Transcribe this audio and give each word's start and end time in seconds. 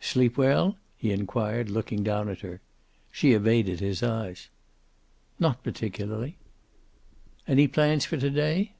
"Sleep 0.00 0.38
well?" 0.38 0.76
he 0.96 1.10
inquired, 1.10 1.68
looking 1.68 2.04
down 2.04 2.28
at 2.28 2.42
her. 2.42 2.60
She 3.10 3.32
evaded 3.32 3.80
his 3.80 4.04
eyes. 4.04 4.48
"Not 5.40 5.64
particularly." 5.64 6.36
"Any 7.48 7.66
plans 7.66 8.04
for 8.04 8.16
to 8.16 8.30
day?" 8.30 8.74